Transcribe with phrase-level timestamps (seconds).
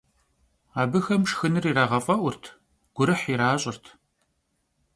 [0.81, 2.43] Абыхэм шхыныр ирагъэфӀэӀурт,
[2.95, 3.85] гурыхь иращӀырт.